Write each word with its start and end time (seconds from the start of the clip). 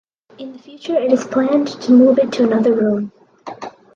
In 0.39 0.53
the 0.53 0.57
future 0.57 0.95
it 0.95 1.13
is 1.13 1.25
planned 1.27 1.67
to 1.79 1.91
move 1.91 2.17
it 2.17 2.31
to 2.33 2.43
another 2.43 2.73
room. 2.73 3.11